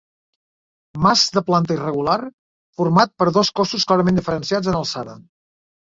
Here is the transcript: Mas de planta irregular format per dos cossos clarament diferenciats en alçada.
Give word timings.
Mas 1.03 1.25
de 1.35 1.43
planta 1.51 1.77
irregular 1.77 2.17
format 2.81 3.15
per 3.23 3.31
dos 3.39 3.55
cossos 3.63 3.89
clarament 3.93 4.23
diferenciats 4.23 4.75
en 4.77 4.85
alçada. 4.85 5.21